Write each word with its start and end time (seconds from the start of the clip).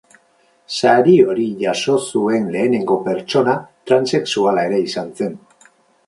Sari 0.75 1.17
hori 1.33 1.43
jaso 1.63 1.97
zuen 2.05 2.47
lehenengo 2.55 2.97
pertsona 3.07 3.55
transexuala 3.91 4.63
ere 4.71 4.81
izan 4.87 5.13
zen. 5.21 5.37